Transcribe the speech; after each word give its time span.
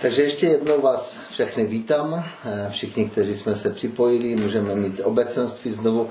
Takže 0.00 0.22
ještě 0.22 0.46
jednou 0.46 0.80
vás 0.80 1.18
všechny 1.30 1.66
vítám. 1.66 2.24
Eh, 2.44 2.70
všichni, 2.70 3.08
kteří 3.08 3.34
jsme 3.34 3.54
se 3.54 3.70
připojili, 3.70 4.36
můžeme 4.36 4.74
mít 4.74 5.00
obecenství 5.04 5.70
znovu 5.70 6.10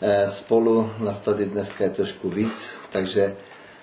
eh, 0.00 0.28
spolu. 0.28 0.90
Nás 0.98 1.18
tady 1.18 1.46
dneska 1.46 1.84
je 1.84 1.90
trošku 1.90 2.28
víc, 2.28 2.74
takže 2.92 3.36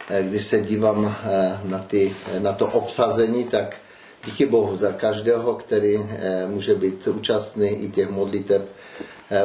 eh, 0.10 0.24
když 0.24 0.44
se 0.44 0.62
dívám 0.62 1.16
na, 1.64 1.80
ty, 1.80 2.16
na 2.40 2.54
to 2.54 2.68
obsazení, 2.68 3.44
tak 3.44 3.78
díky 4.26 4.46
Bohu 4.46 4.76
za 4.76 4.92
každého, 4.92 5.56
který 5.56 6.06
může 6.48 6.76
být 6.76 7.08
účastný 7.08 7.70
i 7.70 7.90
těch 7.90 8.10
modliteb. 8.10 8.70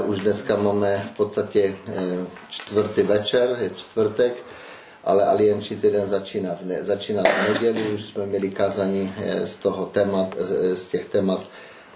Už 0.05 0.21
dneska 0.21 0.57
máme 0.57 1.09
v 1.13 1.17
podstatě 1.17 1.75
čtvrtý 2.49 3.03
večer, 3.03 3.57
je 3.61 3.71
čtvrtek, 3.71 4.35
ale 5.05 5.27
alianční 5.27 5.77
týden 5.77 6.07
začíná 6.07 6.55
v, 6.55 6.65
ne, 6.65 6.85
začíná 6.85 7.23
v 7.23 7.49
neděli, 7.49 7.93
už 7.93 8.05
jsme 8.05 8.27
měli 8.27 8.51
kazaní 8.51 9.15
eh, 9.17 9.47
z, 9.47 9.57
toho 9.57 9.87
témat, 9.87 10.35
z 10.75 10.89
těch 10.89 11.05
témat 11.05 11.41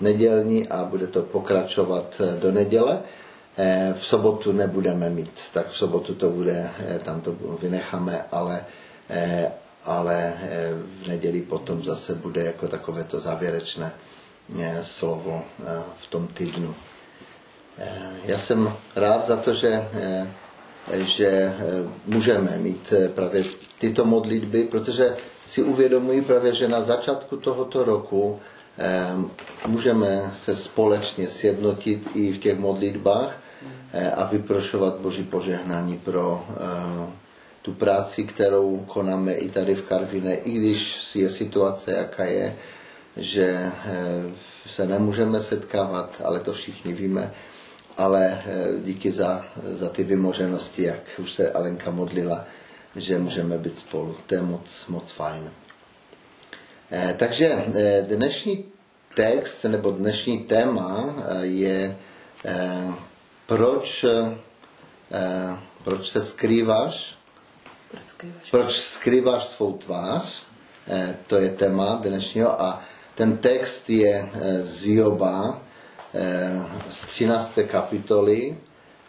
nedělní 0.01 0.69
a 0.69 0.85
bude 0.85 1.07
to 1.07 1.23
pokračovat 1.23 2.21
eh, 2.21 2.41
do 2.41 2.53
neděle. 2.53 3.01
Eh, 3.59 3.95
v 3.99 4.07
sobotu 4.07 4.53
nebudeme 4.53 5.11
mít, 5.11 5.41
tak 5.53 5.67
v 5.69 5.77
sobotu 5.77 6.15
to 6.15 6.31
bude, 6.31 6.71
tam 7.05 7.21
to 7.21 7.33
vynecháme, 7.63 8.25
ale, 8.33 8.65
ale 9.85 10.35
v 11.03 11.07
neděli 11.09 11.43
potom 11.43 11.85
zase 11.85 12.15
bude 12.15 12.45
jako 12.45 12.69
takové 12.69 13.05
to 13.05 13.21
závěrečné 13.21 13.93
slovo 14.83 15.43
v 15.99 16.07
tom 16.07 16.27
týdnu. 16.27 16.75
Já 18.25 18.39
jsem 18.39 18.73
rád 18.97 19.27
za 19.27 19.37
to, 19.37 19.55
že 19.55 19.89
že 20.95 21.27
eh, 21.29 21.55
můžeme 22.07 22.59
mít 22.59 22.93
eh, 22.97 23.09
právě 23.09 23.43
tyto 23.79 24.05
modlitby, 24.05 24.65
protože 24.65 25.17
si 25.47 25.63
uvědomuji 25.63 26.23
právě, 26.23 26.55
že 26.55 26.69
na 26.69 26.83
začátku 26.83 27.37
tohoto 27.37 27.85
roku 27.85 28.41
eh, 28.79 29.07
můžeme 29.67 30.31
se 30.33 30.57
společně 30.57 31.29
sjednotit 31.29 32.09
i 32.15 32.33
v 32.33 32.39
těch 32.39 32.59
modlitbách 32.59 33.43
a 34.15 34.25
vyprošovat 34.25 34.95
Boží 34.99 35.23
požehnání 35.25 35.99
pro 35.99 36.45
tu 37.63 37.73
práci, 37.73 38.25
kterou 38.25 38.85
konáme 38.87 39.33
i 39.35 39.49
tady 39.49 39.75
v 39.75 39.83
Karviné, 39.83 40.35
i 40.35 40.51
když 40.51 41.15
je 41.17 41.29
situace, 41.29 41.93
jaká 41.93 42.25
je, 42.25 42.57
že 43.17 43.73
se 44.67 44.87
nemůžeme 44.87 45.41
setkávat, 45.41 46.21
ale 46.25 46.41
to 46.41 46.53
všichni 46.53 46.93
víme, 46.93 47.33
ale 47.97 48.43
eh, 48.47 48.81
díky 48.83 49.11
za, 49.11 49.45
za 49.73 49.89
ty 49.89 50.05
vymoženosti, 50.05 50.83
jak 50.83 51.01
už 51.19 51.33
se 51.33 51.53
Alenka 51.53 51.91
modlila, 51.91 52.45
že 52.97 53.19
můžeme 53.19 53.59
být 53.59 53.79
spolu. 53.79 54.17
To 54.27 54.35
je 54.35 54.43
moc, 54.43 54.87
moc 54.89 55.11
fajn. 55.11 55.51
Eh, 56.91 57.15
takže 57.19 57.65
eh, 57.75 58.03
dnešní 58.03 58.65
text 59.15 59.65
nebo 59.65 59.91
dnešní 59.91 60.39
téma 60.39 61.15
je 61.41 61.97
proč, 63.47 64.05
proč 65.85 66.11
se 66.11 66.23
skrýváš, 66.23 67.19
proč 68.51 68.79
skrýváš, 68.79 69.45
svou 69.45 69.73
tvář, 69.73 70.43
to 71.27 71.37
je 71.37 71.49
téma 71.49 71.95
dnešního 72.03 72.63
a 72.63 72.83
ten 73.15 73.37
text 73.37 73.91
je 73.91 74.29
z 74.61 74.87
Joba, 74.87 75.66
z 76.89 77.01
13. 77.03 77.59
kapitoly 77.67 78.57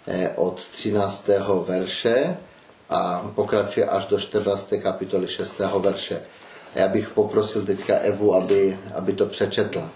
eh, 0.08 0.30
od 0.36 0.68
13. 0.68 1.28
verše 1.68 2.38
a 2.90 3.32
pokračuje 3.36 3.86
až 3.86 4.06
do 4.06 4.20
14. 4.20 4.74
kapitoly 4.82 5.28
6. 5.28 5.60
verše. 5.80 6.22
Já 6.76 6.88
bych 6.88 7.10
poprosil 7.10 7.66
teďka 7.66 7.96
Evu, 7.98 8.36
aby, 8.36 8.80
aby 8.96 9.14
to 9.14 9.26
přečetla. 9.26 9.90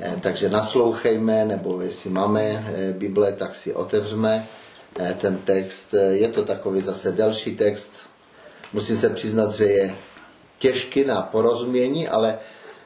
Eh, 0.00 0.14
takže 0.20 0.48
naslouchejme, 0.48 1.44
nebo 1.44 1.80
jestli 1.80 2.10
máme 2.10 2.64
Bible, 2.92 3.32
tak 3.32 3.54
si 3.54 3.74
otevřeme 3.74 4.46
ten 5.20 5.36
text. 5.38 5.94
Je 6.10 6.28
to 6.28 6.42
takový 6.44 6.80
zase 6.80 7.12
delší 7.12 7.56
text. 7.56 7.92
Musím 8.72 8.96
se 8.98 9.10
přiznat, 9.10 9.52
že 9.54 9.64
je 9.64 9.94
těžký 10.58 11.04
na 11.04 11.22
porozumění, 11.22 12.08
ale 12.08 12.38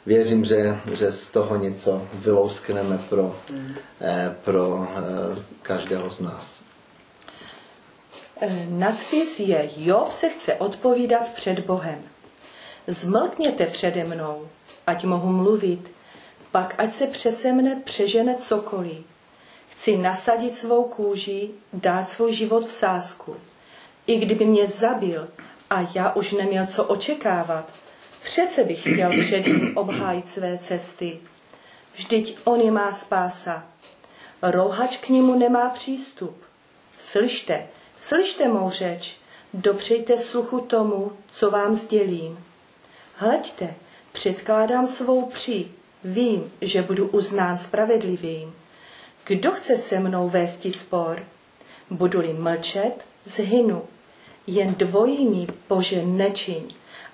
věřím, 0.08 0.44
že, 0.44 0.80
že 0.92 1.12
z 1.12 1.28
toho 1.30 1.56
něco 1.56 2.08
vylouskneme 2.14 2.98
pro, 3.08 3.36
eh, 4.00 4.36
pro 4.44 4.88
eh, 4.96 5.42
každého 5.62 6.10
z 6.10 6.20
nás. 6.20 6.62
Nadpis 8.69 9.41
je 9.41 9.70
Jov 9.76 10.12
se 10.12 10.28
chce 10.28 10.54
odpovídat 10.54 11.28
před 11.28 11.58
Bohem. 11.60 12.02
Zmlkněte 12.86 13.66
přede 13.66 14.04
mnou, 14.04 14.48
ať 14.86 15.04
mohu 15.04 15.32
mluvit, 15.32 15.91
pak 16.50 16.75
ať 16.78 16.92
se 16.92 17.06
přese 17.06 17.52
mne 17.52 17.76
přežene 17.84 18.34
cokoliv. 18.34 18.98
Chci 19.70 19.96
nasadit 19.96 20.54
svou 20.54 20.84
kůži, 20.84 21.50
dát 21.72 22.08
svůj 22.08 22.32
život 22.32 22.66
v 22.66 22.72
sásku. 22.72 23.36
I 24.06 24.19
kdyby 24.19 24.44
mě 24.44 24.66
zabil 24.66 25.28
a 25.70 25.86
já 25.94 26.12
už 26.12 26.32
neměl 26.32 26.66
co 26.66 26.84
očekávat, 26.84 27.64
Přece 28.23 28.65
bych 28.65 28.81
chtěl 28.81 29.11
před 29.21 29.47
ním 29.47 29.79
obhájit 29.79 30.29
své 30.29 30.59
cesty. 30.59 31.19
Vždyť 31.95 32.39
on 32.45 32.61
je 32.61 32.71
má 32.71 32.93
spása. 32.93 33.67
Rouhač 34.43 34.97
k 34.97 35.09
němu 35.09 35.39
nemá 35.39 35.71
přístup. 35.71 36.37
Slyšte, 36.99 37.67
slyšte 37.97 38.49
mou 38.49 38.71
řeč, 38.71 39.17
dopřejte 39.55 40.19
sluchu 40.19 40.61
tomu, 40.61 41.12
co 41.29 41.51
vám 41.51 41.75
sdělím. 41.75 42.45
Hleďte, 43.15 43.75
předkládám 44.12 44.87
svou 44.87 45.27
při, 45.27 45.69
vím, 46.05 46.53
že 46.61 46.83
budu 46.83 47.09
uznán 47.09 47.59
spravedlivým. 47.59 48.55
Kdo 49.25 49.53
chce 49.53 49.77
se 49.77 49.99
mnou 49.99 50.29
vésti 50.29 50.73
spor? 50.73 51.27
Budu-li 51.91 52.33
mlčet, 52.33 53.06
zhynu. 53.25 53.83
Jen 54.47 54.75
dvojí 54.75 55.47
Bože, 55.69 56.03
nečiň 56.05 56.62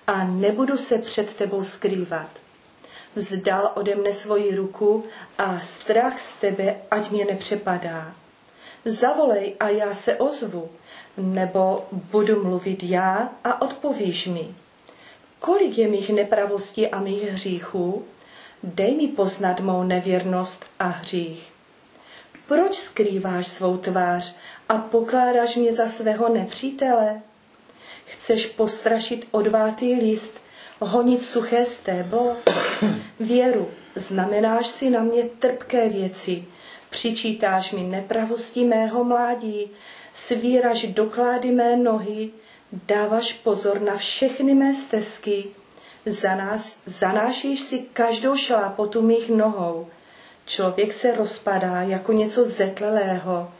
a 0.06 0.24
nebudu 0.24 0.76
se 0.76 0.98
před 0.98 1.34
tebou 1.34 1.64
skrývat. 1.64 2.30
Vzdal 3.16 3.72
ode 3.74 3.94
mne 3.94 4.12
svoji 4.12 4.54
ruku 4.54 5.04
a 5.38 5.58
strach 5.58 6.20
z 6.20 6.36
tebe, 6.36 6.76
ať 6.90 7.10
mě 7.10 7.24
nepřepadá. 7.24 8.14
Zavolej 8.84 9.54
a 9.60 9.68
já 9.68 9.94
se 9.94 10.16
ozvu, 10.16 10.70
nebo 11.16 11.86
budu 11.92 12.44
mluvit 12.44 12.82
já 12.82 13.32
a 13.44 13.62
odpovíš 13.62 14.26
mi. 14.26 14.54
Kolik 15.40 15.78
je 15.78 15.88
mých 15.88 16.10
nepravostí 16.10 16.88
a 16.88 17.00
mých 17.00 17.22
hříchů? 17.22 18.04
Dej 18.62 18.94
mi 18.94 19.08
poznat 19.08 19.60
mou 19.60 19.82
nevěrnost 19.82 20.64
a 20.78 20.84
hřích. 20.84 21.52
Proč 22.48 22.74
skrýváš 22.74 23.46
svou 23.46 23.76
tvář 23.76 24.36
a 24.68 24.78
pokládáš 24.78 25.56
mě 25.56 25.72
za 25.72 25.88
svého 25.88 26.28
nepřítele? 26.28 27.20
Chceš 28.18 28.46
postrašit 28.46 29.28
odvátý 29.30 29.94
list, 29.94 30.34
honit 30.80 31.22
suché 31.22 31.64
stéblo? 31.64 32.36
Věru, 33.20 33.70
znamenáš 33.94 34.66
si 34.66 34.90
na 34.90 35.02
mě 35.02 35.22
trpké 35.22 35.88
věci, 35.88 36.44
přičítáš 36.90 37.72
mi 37.72 37.82
nepravosti 37.82 38.64
mého 38.64 39.04
mládí, 39.04 39.70
svíraš 40.14 40.86
doklády 40.86 41.50
mé 41.50 41.76
nohy, 41.76 42.30
dáváš 42.86 43.32
pozor 43.32 43.80
na 43.80 43.96
všechny 43.96 44.54
mé 44.54 44.74
stezky, 44.74 45.44
za 46.06 46.34
nás, 46.34 46.78
zanášíš 46.86 47.60
si 47.60 47.78
každou 47.78 48.36
šlápotu 48.36 49.02
mých 49.02 49.30
nohou. 49.30 49.86
Člověk 50.46 50.92
se 50.92 51.16
rozpadá 51.16 51.82
jako 51.82 52.12
něco 52.12 52.44
zetlelého, 52.44 53.50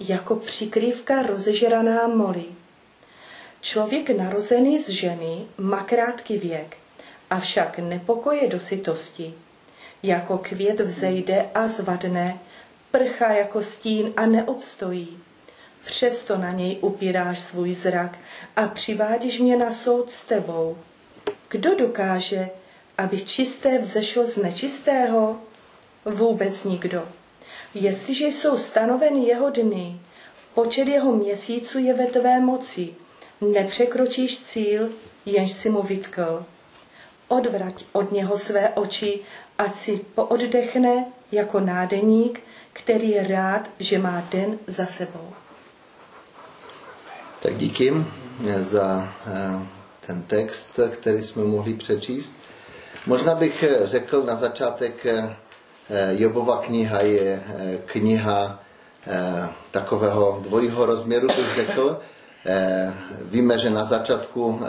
jako 0.00 0.36
přikrývka 0.36 1.22
rozežraná 1.22 2.06
moli. 2.06 2.44
Člověk 3.64 4.10
narozený 4.10 4.78
z 4.78 4.88
ženy 4.88 5.46
má 5.58 5.82
krátký 5.82 6.38
věk, 6.38 6.76
avšak 7.30 7.78
nepokoje 7.78 8.48
do 8.48 8.60
sytosti. 8.60 9.34
Jako 10.02 10.38
květ 10.38 10.80
vzejde 10.80 11.50
a 11.54 11.66
zvadne, 11.68 12.38
prchá 12.90 13.32
jako 13.32 13.62
stín 13.62 14.12
a 14.16 14.26
neobstojí. 14.26 15.18
Přesto 15.84 16.38
na 16.38 16.50
něj 16.50 16.78
upíráš 16.80 17.38
svůj 17.38 17.74
zrak 17.74 18.18
a 18.56 18.68
přivádíš 18.68 19.40
mě 19.40 19.56
na 19.56 19.72
soud 19.72 20.12
s 20.12 20.24
tebou. 20.24 20.78
Kdo 21.48 21.74
dokáže, 21.74 22.48
aby 22.98 23.20
čisté 23.20 23.78
vzešlo 23.78 24.26
z 24.26 24.36
nečistého? 24.36 25.40
Vůbec 26.04 26.64
nikdo. 26.64 27.08
Jestliže 27.74 28.26
jsou 28.26 28.58
stanoveny 28.58 29.26
jeho 29.26 29.50
dny, 29.50 30.00
počet 30.54 30.88
jeho 30.88 31.12
měsíců 31.12 31.78
je 31.78 31.94
ve 31.94 32.06
tvé 32.06 32.40
moci, 32.40 32.94
nepřekročíš 33.52 34.40
cíl, 34.40 34.88
jenž 35.26 35.52
si 35.52 35.70
mu 35.70 35.82
vytkl. 35.82 36.44
Odvrať 37.28 37.84
od 37.92 38.12
něho 38.12 38.38
své 38.38 38.68
oči, 38.68 39.20
ať 39.58 39.74
si 39.76 40.00
pooddechne 40.14 41.04
jako 41.32 41.60
nádeník, 41.60 42.42
který 42.72 43.10
je 43.10 43.28
rád, 43.28 43.70
že 43.78 43.98
má 43.98 44.22
den 44.30 44.58
za 44.66 44.86
sebou. 44.86 45.30
Tak 47.42 47.56
díky 47.56 47.92
za 48.56 49.14
eh, 49.26 49.66
ten 50.06 50.22
text, 50.22 50.80
který 50.90 51.22
jsme 51.22 51.44
mohli 51.44 51.74
přečíst. 51.74 52.34
Možná 53.06 53.34
bych 53.34 53.64
řekl 53.84 54.22
na 54.22 54.36
začátek, 54.36 55.06
Jobova 56.10 56.56
kniha 56.62 57.00
je 57.00 57.42
kniha 57.84 58.60
takového 59.70 60.40
dvojího 60.42 60.86
rozměru, 60.86 61.26
bych 61.26 61.54
řekl. 61.54 62.00
Víme, 63.22 63.58
že 63.58 63.70
na 63.70 63.84
začátku 63.84 64.60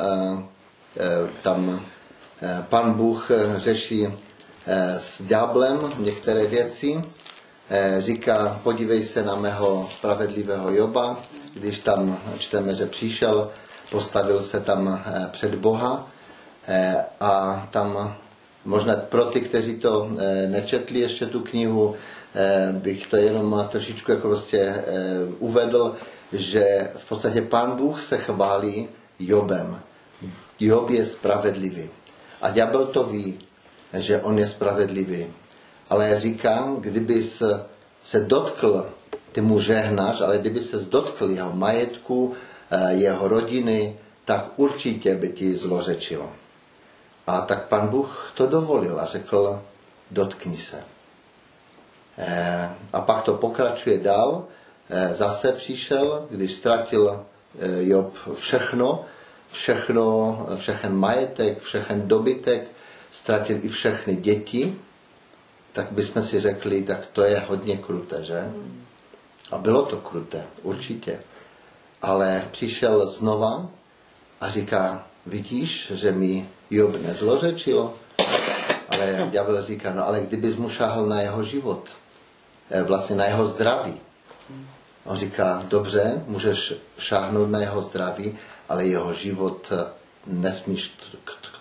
tam 1.42 1.86
pan 2.70 2.94
Bůh 2.94 3.32
řeší 3.56 4.08
s 4.98 5.22
ďáblem 5.22 5.80
některé 5.98 6.46
věci. 6.46 7.02
Říká, 8.00 8.60
podívej 8.64 9.04
se 9.04 9.24
na 9.24 9.36
mého 9.36 9.88
spravedlivého 9.92 10.72
Joba, 10.72 11.20
když 11.54 11.80
tam 11.80 12.20
čteme, 12.38 12.76
že 12.76 12.86
přišel, 12.86 13.50
postavil 13.92 14.42
se 14.42 14.60
tam 14.60 15.04
před 15.32 15.56
Boha. 15.56 16.08
A 17.20 17.68
tam 17.72 18.16
možná 18.66 18.96
pro 18.96 19.26
ty, 19.26 19.42
kteří 19.42 19.78
to 19.78 20.10
nečetli 20.48 21.00
ještě 21.00 21.26
tu 21.26 21.40
knihu, 21.40 21.96
bych 22.72 23.08
to 23.08 23.18
jenom 23.18 23.68
trošičku 23.72 24.12
jako 24.12 24.28
prostě 24.28 24.84
uvedl, 25.40 25.96
že 26.36 26.92
v 26.98 27.10
podstatě 27.10 27.42
pán 27.42 27.76
Bůh 27.76 28.02
se 28.02 28.18
chválí 28.18 28.90
Jobem. 29.20 29.82
Job 30.60 30.90
je 30.90 31.06
spravedlivý. 31.06 31.90
A 32.42 32.50
ďábel 32.50 32.86
to 32.86 33.04
ví, 33.04 33.40
že 33.94 34.22
on 34.22 34.40
je 34.40 34.48
spravedlivý. 34.48 35.28
Ale 35.90 36.20
říkám, 36.20 36.76
kdyby 36.76 37.24
se 38.04 38.20
dotkl, 38.20 38.90
ty 39.32 39.42
mu 39.42 39.60
žehnáš, 39.60 40.22
ale 40.22 40.38
kdyby 40.38 40.62
se 40.62 40.78
dotkl 40.78 41.30
jeho 41.30 41.54
majetku, 41.54 42.34
jeho 42.90 43.28
rodiny, 43.28 44.00
tak 44.26 44.46
určitě 44.56 45.16
by 45.16 45.30
ti 45.30 45.56
zlořečilo. 45.56 46.30
A 47.28 47.42
tak 47.42 47.68
pan 47.68 47.88
Bůh 47.88 48.32
to 48.36 48.48
dovolil 48.48 49.00
a 49.00 49.06
řekl, 49.06 49.62
dotkni 50.12 50.58
se. 50.58 50.84
A 52.94 53.02
pak 53.02 53.22
to 53.22 53.34
pokračuje 53.34 53.98
dál. 53.98 54.44
Zase 55.12 55.52
přišel, 55.52 56.28
když 56.30 56.54
ztratil 56.54 57.26
Job 57.80 58.14
všechno, 58.34 59.06
všechno, 59.52 60.48
všechen 60.58 60.96
majetek, 60.96 61.62
všechen 61.62 62.08
dobytek, 62.08 62.72
ztratil 63.12 63.58
i 63.62 63.70
všechny 63.70 64.16
děti, 64.16 64.76
tak 65.72 65.92
bychom 65.92 66.24
si 66.24 66.42
řekli, 66.42 66.82
tak 66.82 67.06
to 67.14 67.22
je 67.22 67.40
hodně 67.40 67.78
kruté, 67.78 68.24
že? 68.24 68.52
A 69.52 69.58
bylo 69.58 69.84
to 69.84 69.98
kruté, 69.98 70.48
určitě. 70.64 71.20
Ale 72.02 72.48
přišel 72.52 73.08
znova 73.08 73.70
a 74.42 74.50
říká, 74.50 75.08
vidíš, 75.26 75.92
že 75.96 76.12
mi 76.12 76.50
Job 76.70 76.96
nezlořečil? 77.02 77.94
Ale 78.90 79.30
ďábel 79.32 79.64
říká, 79.64 79.94
no 79.94 80.08
ale 80.08 80.22
kdybys 80.22 80.56
mu 80.56 80.70
šáhl 80.70 81.06
na 81.06 81.22
jeho 81.22 81.44
život, 81.44 81.90
eh, 82.70 82.84
vlastně 82.84 83.16
na 83.16 83.26
jeho 83.26 83.46
zdraví. 83.46 84.02
On 85.06 85.16
říká, 85.16 85.64
dobře, 85.68 86.24
můžeš 86.28 86.74
šáhnout 86.98 87.50
na 87.50 87.60
jeho 87.60 87.82
zdraví, 87.82 88.38
ale 88.70 88.86
jeho 88.86 89.14
život 89.14 89.72
eh, 89.72 89.86
nesmíš 90.28 90.98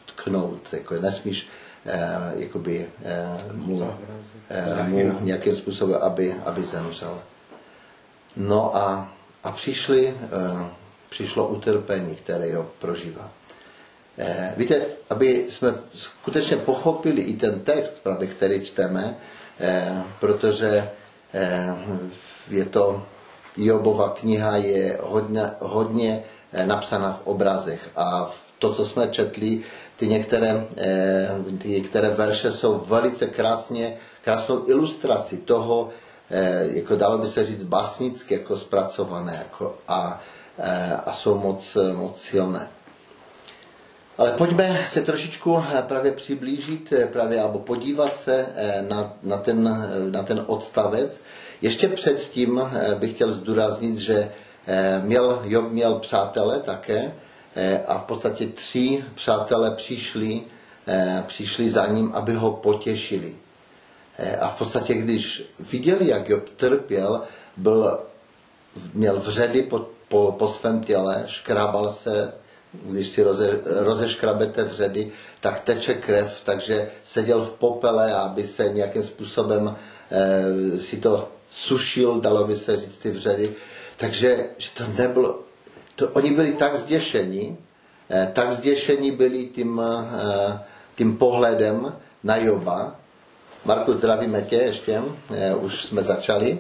tknout, 0.07 0.73
jako 0.73 0.95
nesmíš 0.95 1.49
eh, 1.87 2.33
jakoby, 2.35 2.87
eh, 3.05 3.53
mu, 3.53 3.95
eh, 4.51 4.83
mu 4.83 5.19
nějakým 5.21 5.57
způsobem, 5.57 5.99
aby, 6.03 6.35
aby 6.45 6.63
zemřel. 6.63 7.21
No 8.37 8.77
a, 8.77 9.13
a 9.45 9.53
přišli, 9.53 10.09
eh, 10.09 10.67
přišlo 11.09 11.49
utrpení, 11.49 12.15
které 12.17 12.57
ho 12.57 12.71
prožívá. 12.79 13.31
Eh, 14.19 14.55
víte, 14.57 14.81
aby 15.11 15.47
jsme 15.49 15.75
skutečně 15.95 16.57
pochopili 16.57 17.23
i 17.23 17.37
ten 17.37 17.61
text, 17.61 18.03
právě, 18.03 18.29
který 18.29 18.61
čteme, 18.61 19.17
eh, 19.61 20.03
protože 20.21 20.91
eh, 21.35 21.75
je 22.51 22.65
to 22.65 23.07
Jobova 23.57 24.09
kniha 24.09 24.57
je 24.57 24.99
hodně, 25.03 25.51
hodně 25.59 26.23
Eh, 26.55 26.67
napsána 26.67 27.13
v 27.13 27.27
obrazech. 27.27 27.91
A 27.97 28.31
to, 28.59 28.75
co 28.75 28.85
jsme 28.85 29.09
četli, 29.09 29.61
ty 29.97 30.07
některé, 30.07 30.67
eh, 30.77 31.31
ty 31.59 31.69
některé 31.69 32.11
verše 32.11 32.51
jsou 32.51 32.79
velice 32.79 33.27
krásně, 33.27 33.97
krásnou 34.25 34.69
ilustrací 34.69 35.37
toho, 35.37 35.89
eh, 36.31 36.67
jako 36.67 36.97
dalo 36.97 37.19
by 37.19 37.27
se 37.27 37.47
říct, 37.47 37.63
basnicky 37.63 38.35
jako 38.35 38.57
zpracované 38.57 39.35
jako 39.39 39.75
a, 39.89 40.21
a 41.07 41.13
jsou 41.13 41.39
moc, 41.39 41.77
moc 41.93 42.21
silné. 42.21 42.69
Ale 44.19 44.31
pojďme 44.31 44.85
se 44.89 45.01
trošičku 45.01 45.63
právě 45.87 46.13
přiblížit, 46.13 46.93
právě, 47.13 47.41
alebo 47.41 47.59
podívat 47.59 48.17
se 48.17 48.47
na, 48.89 49.13
na, 49.23 49.37
ten, 49.37 49.89
na 50.11 50.23
ten 50.23 50.45
odstavec. 50.47 51.21
Ještě 51.63 51.89
předtím 51.89 52.61
bych 52.99 53.15
chtěl 53.15 53.31
zdůraznit, 53.31 53.97
že 53.99 54.31
Eh, 54.67 55.01
měl, 55.05 55.43
Job 55.45 55.71
měl 55.71 55.99
přátele 55.99 56.61
také 56.61 57.15
eh, 57.57 57.83
a 57.87 57.99
v 57.99 58.05
podstatě 58.05 58.47
tři 58.47 59.05
přátelé 59.15 59.71
přišli, 59.71 60.43
eh, 60.89 61.25
přišli 61.27 61.71
za 61.71 61.87
ním, 61.87 62.13
aby 62.15 62.35
ho 62.35 62.53
potěšili. 62.53 63.37
A 64.41 64.49
v 64.49 64.59
podstatě, 64.59 64.95
když 64.95 65.45
viděli, 65.59 66.09
jak 66.09 66.29
Job 66.29 66.49
trpěl, 66.49 67.23
byl, 67.57 67.99
měl 68.95 69.21
vředy 69.21 69.63
po, 69.63 69.87
po, 70.09 70.35
po 70.39 70.49
svém 70.49 70.81
těle, 70.81 71.23
škrabal 71.27 71.91
se, 71.91 72.33
když 72.85 73.07
si 73.09 73.23
roze, 73.23 73.61
rozeškrabete 73.65 74.65
vředy, 74.65 75.11
tak 75.41 75.61
teče 75.61 75.95
krev, 75.95 76.41
takže 76.45 76.91
seděl 77.03 77.43
v 77.45 77.53
popele, 77.53 78.13
aby 78.15 78.45
se 78.45 78.69
nějakým 78.69 79.03
způsobem 79.03 79.77
eh, 80.11 80.79
si 80.81 80.97
to 80.97 81.29
sušil, 81.51 82.21
dalo 82.21 82.45
by 82.45 82.57
se 82.57 82.77
říct, 82.77 82.99
ty 82.99 83.11
vředy. 83.11 83.53
Takže 83.97 84.47
že 84.59 84.71
to 84.75 84.85
nebylo, 84.99 85.39
to, 85.97 86.09
oni 86.09 86.31
byli 86.31 86.53
tak 86.53 86.75
zděšení, 86.75 87.57
eh, 88.11 88.31
tak 88.33 88.53
zděšení 88.53 89.11
byli 89.11 89.45
tím, 89.47 89.81
eh, 89.83 90.59
tím 90.95 91.17
pohledem 91.17 91.97
na 92.23 92.37
Joba. 92.37 92.97
Marku, 93.65 93.93
zdravíme 93.93 94.43
tě 94.43 94.57
ještě, 94.57 95.03
eh, 95.35 95.55
už 95.55 95.85
jsme 95.85 96.03
začali. 96.03 96.59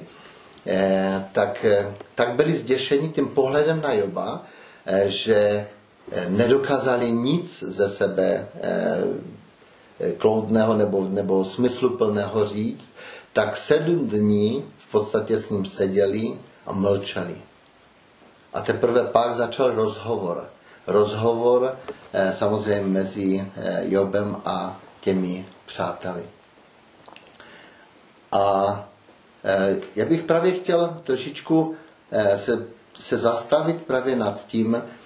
Tak, 1.32 1.66
tak 2.14 2.28
byli 2.40 2.52
zděšení 2.52 3.12
tím 3.12 3.28
pohledem 3.28 3.81
na 3.84 3.93
Joba, 3.93 4.43
že 5.06 5.66
nedokázali 6.28 7.12
nic 7.12 7.62
ze 7.66 7.88
sebe 7.88 8.48
kloudného 10.18 10.74
nebo, 10.76 11.04
nebo 11.08 11.44
smysluplného 11.44 12.46
říct, 12.46 12.94
tak 13.32 13.56
sedm 13.56 14.08
dní 14.08 14.64
v 14.78 14.90
podstatě 14.90 15.38
s 15.38 15.50
ním 15.50 15.64
seděli 15.64 16.38
a 16.66 16.73
mlčeli. 16.73 17.37
A 18.54 18.61
teprve 18.61 19.04
pak 19.04 19.34
začal 19.34 19.75
rozhovor. 19.75 20.44
Rozhovor 20.87 21.78
eh, 22.12 22.32
samozřejmě 22.32 22.87
mezi 22.87 23.50
eh, 23.56 23.82
Jobem 23.88 24.37
a 24.44 24.80
těmi 25.00 25.46
přáteli. 25.66 26.23
A 28.32 28.88
eh, 29.44 29.76
já 29.96 30.04
bych 30.04 30.23
právě 30.23 30.52
chtěl 30.52 30.96
trošičku 31.04 31.75
eh, 32.11 32.38
se, 32.38 32.66
se 32.94 33.16
zastavit 33.18 33.82
právě 33.82 34.16
nad 34.16 34.46
tím, 34.46 34.75
eh, 34.75 34.82
eh, 34.82 35.03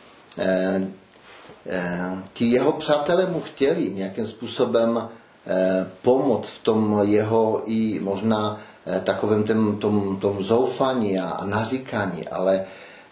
ti 2.32 2.44
jeho 2.44 2.72
přátelé 2.72 3.26
mu 3.26 3.40
chtěli 3.40 3.90
nějakým 3.90 4.26
způsobem 4.26 5.08
eh, 5.46 5.86
pomoct 6.02 6.48
v 6.48 6.58
tom 6.58 7.00
jeho 7.04 7.62
i 7.66 8.00
možná 8.00 8.60
Eh, 8.90 9.00
takovém 9.00 9.44
tom, 9.44 9.76
tom, 9.78 10.16
tom 10.16 10.42
zoufání 10.42 11.18
a, 11.18 11.44
naříkání, 11.44 12.28
ale, 12.28 12.64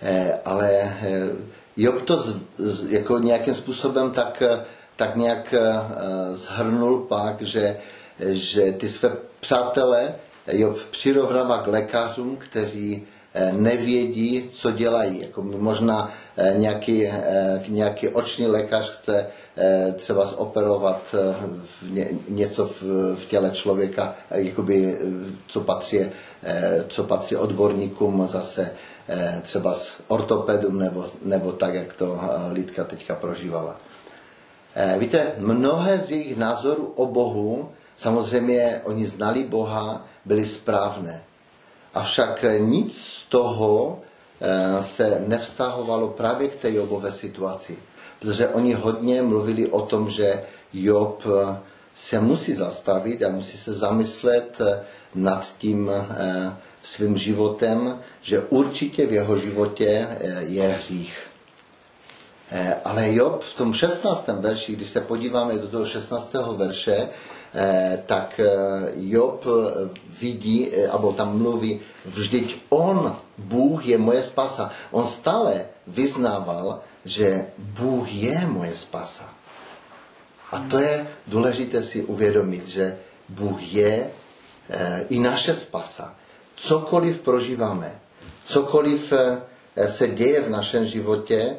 eh, 0.03 0.41
ale 0.45 0.71
eh, 0.73 1.29
Job 1.77 2.03
to 2.03 2.17
z, 2.17 2.37
z, 2.59 2.91
jako 2.93 3.19
nějakým 3.19 3.55
způsobem 3.55 4.11
tak, 4.11 4.43
tak 4.97 5.17
nějak 5.17 5.55
zhrnul 6.33 7.01
pak, 7.01 7.43
že, 7.43 7.77
že 8.21 8.73
ty 8.73 8.89
své 8.89 9.13
přátelé 9.41 10.15
Job 10.53 10.79
přirovnává 10.91 11.59
k 11.59 11.67
lékařům, 11.67 12.37
kteří 12.37 13.07
nevědí, 13.53 14.49
co 14.51 14.71
dělají. 14.71 15.21
Jako 15.21 15.43
možná 15.43 16.13
nějaký, 16.55 17.09
nějaký 17.69 18.09
oční 18.09 18.47
lékař 18.47 18.91
chce 18.91 19.27
třeba 19.97 20.25
zoperovat 20.25 21.15
něco 22.29 22.71
v 23.15 23.27
těle 23.27 23.51
člověka, 23.51 24.15
jakoby, 24.31 24.99
co, 25.47 25.61
patří, 25.61 26.01
co 26.89 27.05
patří 27.05 27.37
odborníkům 27.37 28.27
zase 28.27 28.73
třeba 29.43 29.75
s 29.75 30.01
ortopedům 30.09 30.79
nebo, 30.79 31.05
nebo 31.23 31.53
tak, 31.53 31.75
jak 31.75 31.93
to 31.93 32.21
Lidka 32.53 32.85
teďka 32.85 33.15
prožívala. 33.15 33.77
Víte, 34.99 35.33
mnohé 35.39 35.99
z 35.99 36.11
jejich 36.11 36.37
názorů 36.37 36.93
o 36.97 37.07
Bohu, 37.07 37.69
samozřejmě 37.97 38.81
oni 38.85 39.07
znali 39.07 39.45
Boha, 39.45 40.07
byly 40.25 40.47
správné. 40.47 41.23
Avšak 41.97 42.45
nic 42.59 42.93
z 42.93 43.23
toho 43.33 43.99
se 44.81 45.25
nevztahovalo 45.27 46.09
právě 46.09 46.49
k 46.49 46.55
té 46.55 46.73
Jobové 46.73 47.13
situaci 47.13 47.79
protože 48.19 48.49
oni 48.49 48.73
hodně 48.73 49.23
mluvili 49.23 49.67
o 49.67 49.81
tom, 49.83 50.11
že 50.11 50.43
Job 50.73 51.23
eh, 51.27 51.59
se 51.95 52.21
musí 52.21 52.55
zastavit 52.55 53.23
a 53.23 53.29
musí 53.29 53.59
se 53.59 53.73
zamyslet 53.73 54.61
eh, 54.61 54.81
nad 55.15 55.55
tím 55.59 55.91
eh, 55.91 56.57
svým 56.83 57.17
životem, 57.17 57.99
že 58.23 58.41
určitě 58.41 59.07
v 59.07 59.13
jeho 59.13 59.39
životě 59.39 60.09
eh, 60.11 60.43
je 60.43 60.69
hřích. 60.69 61.19
Ale 62.85 63.15
Job 63.15 63.43
v 63.43 63.55
tom 63.55 63.75
16. 63.75 64.29
verši, 64.29 64.73
když 64.73 64.89
se 64.89 65.01
podíváme 65.01 65.59
do 65.59 65.69
toho 65.69 65.87
16. 65.87 66.33
verše, 66.57 67.09
tak 68.07 68.41
Job 68.97 69.45
vidí, 70.21 70.71
abo 70.91 71.13
tam 71.13 71.39
mluví, 71.39 71.81
vždyť 72.05 72.61
on, 72.69 73.17
Bůh 73.39 73.87
je 73.87 73.99
moje 73.99 74.23
spasa. 74.23 74.71
On 74.91 75.07
stále 75.07 75.65
vyznával, 75.87 76.81
že 77.05 77.47
Bůh 77.59 78.13
je 78.13 78.47
moje 78.47 78.77
spasa. 78.77 79.29
A 80.53 80.59
to 80.59 80.79
je 80.79 81.07
důležité 81.27 81.83
si 81.83 82.05
uvědomit, 82.05 82.69
že 82.69 82.99
Bůh 83.29 83.73
je 83.73 84.11
i 85.09 85.19
naše 85.19 85.55
spasa. 85.55 86.15
Cokoliv 86.55 87.21
prožíváme, 87.21 88.01
cokoliv 88.45 89.13
se 89.87 90.09
děje 90.09 90.41
v 90.41 90.51
našem 90.51 90.87
životě, 90.87 91.57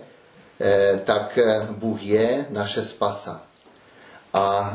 tak 1.03 1.39
Bůh 1.71 2.03
je 2.03 2.45
naše 2.49 2.83
spasa. 2.83 3.41
A 4.33 4.73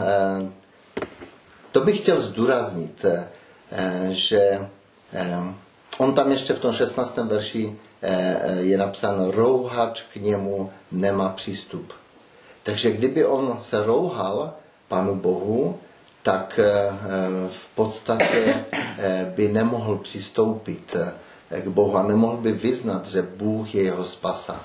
to 1.73 1.81
bych 1.81 1.99
chtěl 2.01 2.21
zdůraznit, 2.21 3.05
že 4.09 4.69
on 5.99 6.15
tam 6.15 6.33
ještě 6.33 6.53
v 6.55 6.59
tom 6.59 6.73
16. 6.73 7.17
verši 7.17 7.77
je 8.59 8.79
napsáno, 8.79 9.31
rouhač 9.31 10.03
k 10.03 10.17
němu 10.17 10.71
nemá 10.93 11.29
přístup. 11.29 11.93
Takže 12.63 12.91
kdyby 12.91 13.25
on 13.25 13.57
se 13.61 13.85
rouhal 13.85 14.55
Panu 14.89 15.15
Bohu, 15.15 15.79
tak 16.23 16.59
eh, 16.63 16.93
v 17.51 17.67
podstatě 17.75 18.65
eh, 18.73 19.33
by 19.37 19.49
nemohl 19.49 19.99
přistoupit 19.99 20.97
eh, 21.51 21.61
k 21.61 21.69
Bohu 21.69 21.97
a 21.97 22.03
nemohl 22.03 22.37
by 22.37 22.53
vyznat, 22.53 23.07
že 23.07 23.23
Bůh 23.23 23.75
je 23.75 23.83
jeho 23.83 24.05
spasa. 24.05 24.61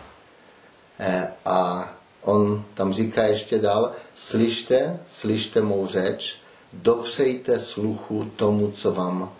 A 1.45 1.89
on 2.21 2.65
tam 2.73 2.93
říká 2.93 3.23
ještě 3.23 3.59
dál, 3.59 3.91
slyšte, 4.15 4.99
slyšte 5.07 5.61
mou 5.61 5.87
řeč, 5.87 6.39
dopřejte 6.73 7.59
sluchu 7.59 8.31
tomu, 8.35 8.71
co 8.71 8.91
vám 8.91 9.33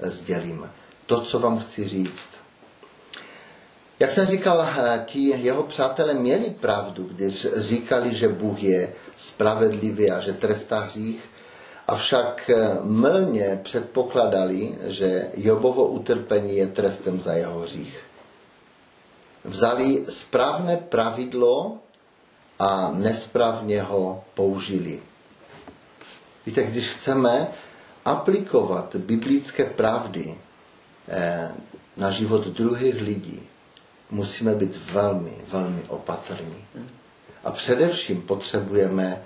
sdělím. 0.00 0.70
To, 1.06 1.20
co 1.20 1.38
vám 1.38 1.58
chci 1.58 1.88
říct. 1.88 2.30
Jak 4.00 4.10
jsem 4.10 4.26
říkal, 4.26 4.68
eh, 4.76 5.02
ti 5.06 5.20
jeho 5.20 5.62
přátelé 5.62 6.14
měli 6.14 6.50
pravdu, 6.50 7.04
když 7.04 7.46
říkali, 7.56 8.14
že 8.14 8.28
Bůh 8.28 8.62
je 8.62 8.92
spravedlivý 9.16 10.10
a 10.10 10.20
že 10.20 10.32
trestá 10.32 10.80
hřích, 10.80 11.20
avšak 11.86 12.50
eh, 12.50 12.78
mylně 12.82 13.60
předpokladali, 13.62 14.78
že 14.86 15.30
Jobovo 15.36 15.86
utrpení 15.86 16.56
je 16.56 16.66
trestem 16.66 17.20
za 17.20 17.32
jeho 17.32 17.60
hřích. 17.60 17.98
Vzali 19.44 20.04
správné 20.08 20.76
pravidlo 20.76 21.76
a 22.58 22.90
nesprávně 22.94 23.82
ho 23.82 24.24
použili. 24.34 25.00
Víte, 26.46 26.62
když 26.62 26.88
chceme 26.88 27.48
aplikovat 28.04 28.96
biblické 28.96 29.64
pravdy 29.64 30.34
eh, 31.08 31.50
na 31.96 32.10
život 32.10 32.46
druhých 32.46 33.00
lidí, 33.02 33.40
musíme 34.10 34.54
být 34.54 34.90
velmi, 34.92 35.32
velmi 35.48 35.82
opatrní. 35.88 36.64
A 37.44 37.50
především 37.50 38.22
potřebujeme 38.22 39.22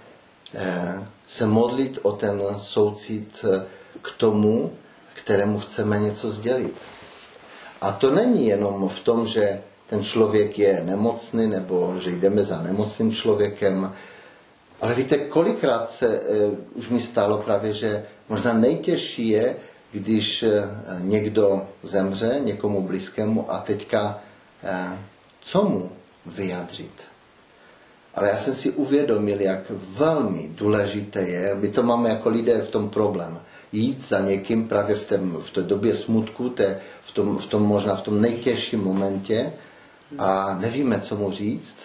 eh, 0.54 1.06
se 1.26 1.46
modlit 1.46 1.98
o 2.02 2.12
ten 2.12 2.42
soucit 2.56 3.44
eh, 3.44 3.66
k 4.02 4.10
tomu, 4.16 4.72
kterému 5.14 5.60
chceme 5.60 5.98
něco 5.98 6.30
sdělit. 6.30 6.74
A 7.80 7.92
to 7.92 8.10
není 8.10 8.46
jenom 8.46 8.88
v 8.88 8.98
tom, 9.00 9.26
že 9.26 9.62
ten 9.86 10.04
člověk 10.04 10.58
je 10.58 10.82
nemocný 10.84 11.46
nebo 11.46 11.94
že 11.98 12.10
jdeme 12.10 12.44
za 12.44 12.62
nemocným 12.62 13.12
člověkem, 13.12 13.94
ale 14.80 14.94
víte, 14.94 15.18
kolikrát 15.18 15.90
se 15.90 16.20
uh, 16.20 16.58
už 16.74 16.88
mi 16.88 17.00
stalo 17.00 17.38
právě, 17.38 17.72
že 17.72 18.04
možná 18.28 18.52
nejtěžší 18.52 19.28
je, 19.28 19.56
když 19.92 20.42
uh, 20.42 20.50
někdo 21.00 21.66
zemře 21.82 22.40
někomu 22.44 22.82
blízkému 22.82 23.52
a 23.52 23.58
teďka 23.58 24.20
Eh, 24.62 24.98
co 25.40 25.64
mu 25.64 25.90
vyjadřit. 26.26 26.92
Ale 28.14 28.28
já 28.28 28.36
jsem 28.36 28.54
si 28.54 28.70
uvědomil, 28.70 29.40
jak 29.40 29.70
velmi 29.70 30.50
důležité 30.54 31.20
je, 31.22 31.54
my 31.54 31.68
to 31.68 31.82
máme 31.82 32.08
jako 32.08 32.28
lidé 32.28 32.62
v 32.62 32.70
tom 32.70 32.88
problém, 32.90 33.40
jít 33.72 34.04
za 34.04 34.20
někým 34.20 34.68
právě 34.68 34.96
v, 34.96 35.04
tém, 35.06 35.36
v 35.40 35.50
té 35.50 35.62
době 35.62 35.94
smutku, 35.94 36.48
té, 36.50 36.80
v, 37.02 37.12
tom, 37.12 37.38
v 37.38 37.46
tom 37.46 37.62
možná 37.62 37.96
v 37.96 38.02
tom 38.02 38.20
nejtěžším 38.20 38.80
momentě 38.80 39.52
a 40.18 40.58
nevíme, 40.60 41.00
co 41.00 41.16
mu 41.16 41.30
říct 41.30 41.78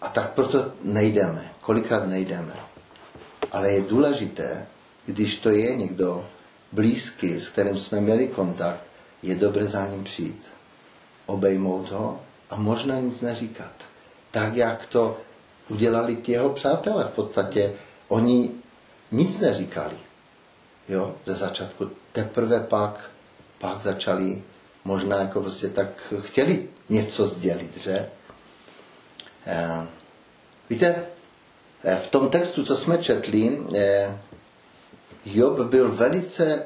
a 0.00 0.08
tak 0.08 0.32
proto 0.32 0.72
nejdeme, 0.82 1.52
kolikrát 1.60 2.08
nejdeme. 2.08 2.54
Ale 3.52 3.70
je 3.72 3.82
důležité, 3.82 4.66
když 5.06 5.36
to 5.36 5.50
je 5.50 5.76
někdo 5.76 6.26
blízký, 6.72 7.40
s 7.40 7.48
kterým 7.48 7.78
jsme 7.78 8.00
měli 8.00 8.28
kontakt, 8.28 8.84
je 9.22 9.34
dobré 9.34 9.64
za 9.64 9.86
ním 9.86 10.04
přijít 10.04 10.50
obejmout 11.26 11.90
ho 11.90 12.20
a 12.50 12.56
možná 12.56 13.00
nic 13.00 13.20
neříkat. 13.20 13.72
Tak, 14.30 14.56
jak 14.56 14.86
to 14.86 15.20
udělali 15.68 16.16
ti 16.16 16.32
jeho 16.32 16.50
přátelé. 16.50 17.04
V 17.04 17.10
podstatě 17.10 17.72
oni 18.08 18.50
nic 19.10 19.38
neříkali. 19.38 19.96
Jo, 20.88 21.14
ze 21.24 21.34
začátku. 21.34 21.90
Teprve 22.12 22.60
pak, 22.60 23.10
pak 23.58 23.80
začali 23.80 24.42
možná 24.84 25.20
jako 25.20 25.40
prostě 25.40 25.68
tak 25.68 26.14
chtěli 26.20 26.68
něco 26.88 27.26
sdělit, 27.26 27.76
že? 27.76 28.08
Eh, 29.48 29.86
víte, 30.70 31.02
eh, 31.84 31.96
v 31.96 32.06
tom 32.10 32.28
textu, 32.28 32.64
co 32.64 32.76
jsme 32.76 32.98
četli, 32.98 33.58
eh, 33.76 34.18
Job 35.24 35.60
byl 35.60 35.92
velice 35.92 36.62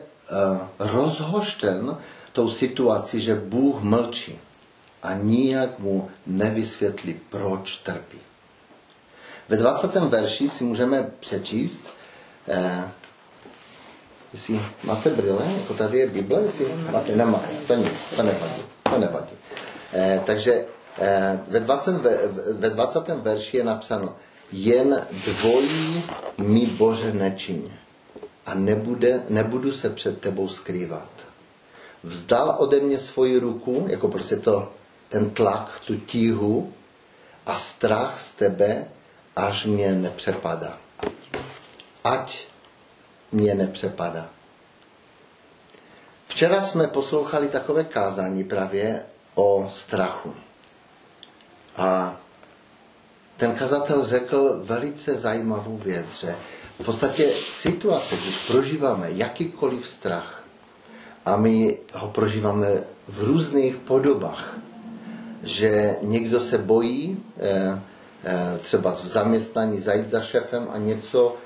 rozhošten 0.79 1.97
tou 2.33 2.49
situací, 2.49 3.21
že 3.21 3.35
Bůh 3.35 3.83
mlčí 3.83 4.41
a 5.03 5.15
nijak 5.15 5.79
mu 5.79 6.11
nevysvětlí, 6.27 7.21
proč 7.29 7.77
trpí. 7.77 8.19
Ve 9.49 9.57
20. 9.57 10.09
verši 10.09 10.49
si 10.49 10.65
můžeme 10.65 11.11
přečíst, 11.21 11.83
eh, 12.49 12.85
jestli 14.33 14.61
máte 14.85 15.11
brýle, 15.11 15.47
jako 15.61 15.75
tady 15.75 15.99
je 15.99 16.07
Bible, 16.07 16.43
jestli 16.43 16.67
máte, 16.93 17.17
nemáte, 17.17 17.49
to 17.67 17.75
nic, 17.75 18.17
to 18.17 18.23
nevadí, 18.23 18.63
to 18.83 18.99
nevadí. 18.99 19.35
Eh, 19.93 20.21
takže 20.27 20.65
ve, 21.49 21.61
20, 21.61 21.93
ve, 21.93 22.27
ve 22.53 22.71
20. 22.71 23.09
verši 23.09 23.57
je 23.57 23.65
napsáno, 23.65 24.17
jen 24.53 25.07
dvojí 25.25 26.05
mi 26.39 26.67
Bože 26.67 27.13
nečiň 27.13 27.71
a 28.47 28.55
nebude, 28.55 29.23
nebudu 29.29 29.73
se 29.73 29.91
před 29.91 30.21
tebou 30.21 30.49
skrývat. 30.49 31.11
Vzdal 32.03 32.55
ode 32.59 32.81
mě 32.81 32.99
svoji 32.99 33.39
ruku, 33.39 33.87
jako 33.89 34.09
prostě 34.09 34.37
to 34.37 34.73
ten 35.09 35.31
tlak, 35.31 35.81
tu 35.87 35.97
tíhu 35.97 36.73
a 37.47 37.55
strach 37.55 38.21
z 38.21 38.33
tebe, 38.33 38.85
až 39.37 39.65
mě 39.65 39.93
nepřepadá. 39.95 40.79
Ať 42.05 42.47
mě 43.33 43.55
nepřepadá. 43.55 44.29
Včera 46.29 46.63
jsme 46.63 46.87
poslouchali 46.87 47.49
takové 47.49 47.85
kázání 47.85 48.45
právě 48.45 49.03
o 49.35 49.67
strachu. 49.71 50.35
A 51.77 52.17
ten 53.37 53.55
kazatel 53.55 54.05
řekl 54.05 54.61
velice 54.65 55.19
zajímavou 55.19 55.77
věc, 55.77 56.15
že 56.21 56.37
v 56.81 56.85
podstatě 56.85 57.31
situace, 57.49 58.17
když 58.17 58.47
prožíváme 58.47 59.11
jakýkoliv 59.11 59.89
strach, 59.89 60.43
a 61.25 61.37
my 61.37 61.79
ho 61.93 62.09
prožíváme 62.09 62.69
v 63.09 63.23
různých 63.23 63.77
podobách, 63.77 64.57
že 65.43 65.97
někdo 66.03 66.41
se 66.41 66.59
bojí 66.59 67.23
eh, 67.41 67.81
eh, 68.25 68.59
třeba 68.63 68.93
v 68.93 69.07
zaměstnání 69.07 69.81
zajít 69.81 70.11
za 70.11 70.21
šefem 70.21 70.69
a 70.73 70.79
něco 70.79 71.37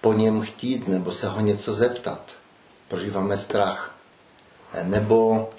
po 0.00 0.12
něm 0.12 0.40
chtít 0.40 0.88
nebo 0.88 1.12
se 1.12 1.28
ho 1.28 1.40
něco 1.40 1.72
zeptat. 1.72 2.32
Prožíváme 2.88 3.38
strach. 3.38 3.94
Eh, 4.72 4.84
nebo 4.84 5.50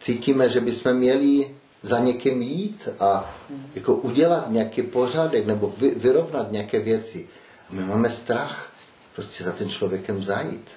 cítíme, 0.00 0.48
že 0.48 0.60
bychom 0.60 0.92
měli 0.94 1.55
za 1.86 1.98
někým 1.98 2.42
jít 2.42 2.88
a 3.00 3.34
jako 3.74 3.94
udělat 3.94 4.50
nějaký 4.50 4.82
pořádek 4.82 5.46
nebo 5.46 5.72
vyrovnat 5.96 6.52
nějaké 6.52 6.78
věci. 6.78 7.28
A 7.70 7.74
my 7.74 7.84
máme 7.84 8.10
strach 8.10 8.72
prostě 9.14 9.44
za 9.44 9.52
ten 9.52 9.68
člověkem 9.68 10.22
zajít 10.22 10.70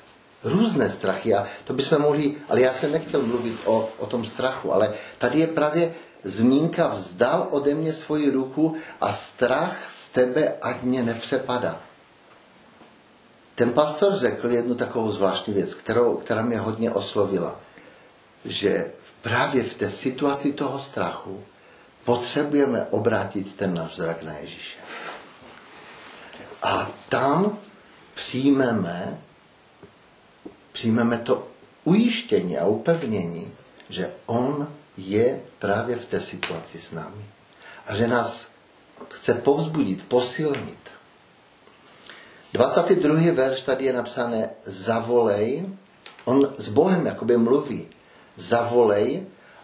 různé 0.43 0.89
strachy 0.89 1.33
a 1.33 1.47
to 1.63 1.73
bychom 1.73 2.01
mohli, 2.01 2.35
ale 2.49 2.61
já 2.61 2.73
jsem 2.73 2.91
nechtěl 2.91 3.21
mluvit 3.21 3.55
o, 3.65 3.89
o 3.97 4.05
tom 4.05 4.25
strachu, 4.25 4.73
ale 4.73 4.93
tady 5.17 5.39
je 5.39 5.47
právě 5.47 5.93
zmínka 6.23 6.87
vzdal 6.87 7.47
ode 7.51 7.75
mě 7.75 7.93
svoji 7.93 8.29
ruku 8.29 8.75
a 9.01 9.11
strach 9.11 9.91
z 9.91 10.09
tebe, 10.09 10.53
ať 10.61 10.81
mě 10.81 11.03
nepřepadá. 11.03 11.81
ten 13.55 13.73
pastor 13.73 14.15
řekl 14.15 14.51
jednu 14.51 14.75
takovou 14.75 15.11
zvláštní 15.11 15.53
věc, 15.53 15.73
kterou, 15.73 16.15
která 16.15 16.41
mě 16.41 16.59
hodně 16.59 16.91
oslovila, 16.91 17.59
že 18.45 18.91
právě 19.21 19.63
v 19.63 19.73
té 19.73 19.89
situaci 19.89 20.53
toho 20.53 20.79
strachu 20.79 21.43
potřebujeme 22.03 22.87
obrátit 22.89 23.55
ten 23.55 23.73
náš 23.73 23.95
zrak 23.95 24.23
na 24.23 24.33
Ježíše. 24.37 24.79
A 26.63 26.91
tam 27.09 27.57
přijmeme, 28.13 29.21
přijmeme 30.71 31.17
to 31.17 31.47
ujištění 31.83 32.57
a 32.57 32.65
upevnění, 32.65 33.51
že 33.89 34.13
On 34.25 34.67
je 34.97 35.41
právě 35.59 35.95
v 35.95 36.05
té 36.05 36.21
situaci 36.21 36.79
s 36.79 36.91
námi. 36.91 37.25
A 37.87 37.95
že 37.95 38.07
nás 38.07 38.51
chce 39.09 39.33
povzbudit, 39.33 40.07
posilnit. 40.07 40.89
22. 42.53 43.33
verš 43.33 43.61
tady 43.61 43.85
je 43.85 43.93
napsané 43.93 44.49
zavolej. 44.63 45.65
On 46.25 46.53
s 46.57 46.69
Bohem 46.69 47.05
jakoby 47.05 47.37
mluví. 47.37 47.87
Zavolej 48.39 49.23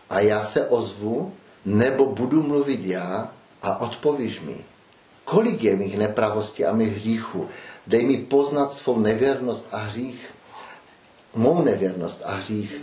a 0.10 0.20
já 0.20 0.44
se 0.44 0.67
ozvu, 0.67 1.34
nebo 1.65 2.05
budu 2.05 2.44
mluvit 2.44 2.86
já 2.86 3.32
a 3.62 3.82
odpovíš 3.82 4.41
mi. 4.41 4.55
Kolik 5.24 5.63
je 5.63 5.75
mých 5.75 5.98
nepravostí 5.98 6.65
a 6.65 6.74
mých 6.74 6.98
hříchů? 6.98 7.48
Dej 7.88 8.05
mi 8.05 8.17
poznat 8.17 8.74
svou 8.74 9.00
nevěrnost 9.00 9.67
a 9.72 9.77
hřích. 9.77 10.36
Mou 11.36 11.62
nevěrnost 11.62 12.22
a 12.25 12.36
hřích. 12.36 12.82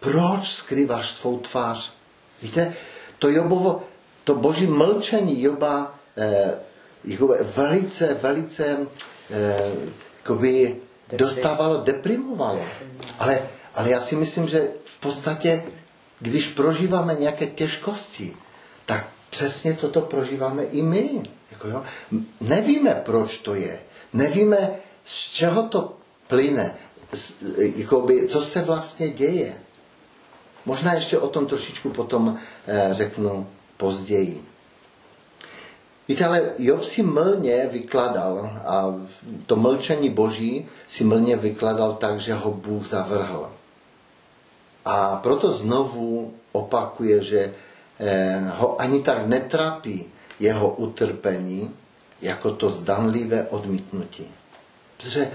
Proč 0.00 0.48
skrýváš 0.48 1.10
svou 1.10 1.38
tvář? 1.38 1.92
Víte, 2.42 2.74
to 3.18 3.28
Jobovo, 3.28 3.82
to 4.24 4.34
boží 4.34 4.66
mlčení 4.66 5.42
Joba 5.42 5.94
eh, 6.16 6.54
velice, 7.42 8.14
velice 8.14 8.86
eh, 9.30 9.72
dostávalo, 11.16 11.76
deprimovalo. 11.80 12.60
Ale, 13.18 13.42
ale 13.76 13.90
já 13.90 14.00
si 14.00 14.16
myslím, 14.16 14.48
že 14.48 14.68
v 14.84 15.00
podstatě, 15.00 15.62
když 16.20 16.48
prožíváme 16.48 17.14
nějaké 17.14 17.46
těžkosti, 17.46 18.36
tak 18.86 19.06
přesně 19.30 19.74
toto 19.74 20.00
prožíváme 20.00 20.62
i 20.62 20.82
my. 20.82 21.22
Jako 21.50 21.68
jo? 21.68 21.82
Nevíme, 22.40 22.94
proč 23.04 23.38
to 23.38 23.54
je. 23.54 23.80
Nevíme, 24.12 24.70
z 25.04 25.30
čeho 25.30 25.62
to 25.62 25.96
plyne. 26.26 26.74
Z, 27.12 27.34
jakoby, 27.76 28.28
co 28.28 28.42
se 28.42 28.62
vlastně 28.62 29.08
děje. 29.08 29.54
Možná 30.64 30.92
ještě 30.92 31.18
o 31.18 31.28
tom 31.28 31.46
trošičku 31.46 31.90
potom 31.90 32.38
eh, 32.66 32.88
řeknu 32.92 33.46
později. 33.76 34.44
Víte, 36.08 36.24
ale 36.24 36.52
Job 36.58 36.82
si 36.82 37.02
mlně 37.02 37.68
vykladal 37.72 38.60
a 38.64 38.94
to 39.46 39.56
mlčení 39.56 40.10
boží 40.10 40.68
si 40.86 41.04
mlně 41.04 41.36
vykladal 41.36 41.92
tak, 41.92 42.20
že 42.20 42.34
ho 42.34 42.50
Bůh 42.50 42.86
zavrhl. 42.86 43.55
A 44.86 45.18
proto 45.18 45.50
znovu 45.50 46.30
opakuje, 46.54 47.22
že 47.22 47.40
eh, 47.98 48.38
ho 48.62 48.80
ani 48.80 49.02
tak 49.02 49.26
netrápí 49.26 50.06
jeho 50.38 50.68
utrpení, 50.78 51.74
jako 52.22 52.50
to 52.50 52.70
zdanlivé 52.70 53.50
odmítnutí. 53.50 54.30
Protože 54.96 55.30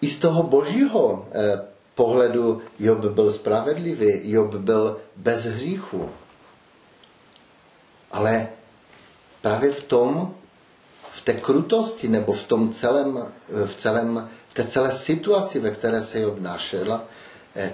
i 0.00 0.06
z 0.08 0.18
toho 0.18 0.42
božího 0.42 1.28
eh, 1.30 1.62
pohledu 1.94 2.62
Job 2.78 2.98
byl 2.98 3.30
spravedlivý, 3.30 4.30
Job 4.30 4.54
byl 4.54 4.96
bez 5.16 5.44
hříchu. 5.44 6.10
Ale 8.10 8.48
právě 9.42 9.72
v 9.72 9.82
tom, 9.82 10.34
v 11.12 11.20
té 11.20 11.32
krutosti 11.32 12.08
nebo 12.08 12.32
v 12.32 12.42
tom 12.42 12.72
celém, 12.72 13.32
v 13.66 13.74
celém, 13.74 14.28
v 14.48 14.54
té 14.54 14.64
celé 14.64 14.92
situaci, 14.92 15.60
ve 15.60 15.70
které 15.70 16.02
se 16.02 16.20
Job 16.20 16.38
našel, 16.38 17.00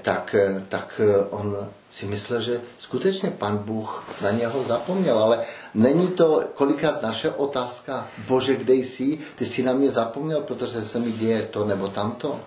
tak, 0.02 0.34
eh, 0.34 0.64
tak 0.68 1.00
eh, 1.04 1.24
on 1.30 1.68
si 1.90 2.06
myslel, 2.06 2.40
že 2.40 2.60
skutečně 2.78 3.30
pan 3.30 3.58
Bůh 3.58 4.04
na 4.22 4.30
něho 4.30 4.62
zapomněl. 4.64 5.18
Ale 5.18 5.44
není 5.74 6.08
to 6.08 6.40
kolikrát 6.54 7.02
naše 7.02 7.30
otázka, 7.30 8.08
Bože, 8.26 8.56
kde 8.56 8.74
jsi? 8.74 9.18
Ty 9.36 9.44
jsi 9.46 9.62
na 9.62 9.72
mě 9.72 9.90
zapomněl, 9.90 10.40
protože 10.40 10.84
se 10.84 10.98
mi 10.98 11.12
děje 11.12 11.42
to 11.42 11.64
nebo 11.64 11.88
tamto. 11.88 12.40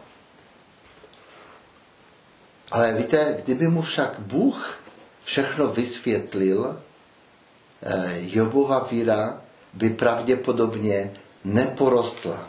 Ale 2.72 2.94
víte, 2.94 3.42
kdyby 3.46 3.68
mu 3.68 3.82
však 3.82 4.20
Bůh 4.20 4.78
všechno 5.24 5.68
vysvětlil, 5.68 6.78
Eh, 7.82 8.20
Jobova 8.28 8.80
víra 8.92 9.42
by 9.74 9.90
pravděpodobně 9.90 11.14
neporostla. 11.44 12.48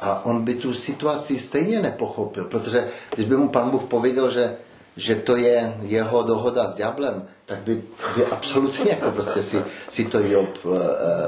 A 0.00 0.24
on 0.24 0.44
by 0.44 0.54
tu 0.54 0.74
situaci 0.74 1.38
stejně 1.38 1.82
nepochopil, 1.82 2.44
protože 2.44 2.88
když 3.14 3.26
by 3.26 3.36
mu 3.36 3.48
pan 3.48 3.70
Bůh 3.70 3.84
pověděl, 3.84 4.30
že, 4.30 4.56
že 4.96 5.14
to 5.14 5.36
je 5.36 5.76
jeho 5.82 6.22
dohoda 6.22 6.68
s 6.68 6.74
ďáblem, 6.74 7.28
tak 7.46 7.58
by, 7.58 7.82
by 8.16 8.26
absolutně 8.26 8.90
jako 8.90 9.10
prostě 9.10 9.42
si, 9.42 9.62
si 9.88 10.04
to 10.04 10.18
Job 10.18 10.64
uh, 10.64 10.78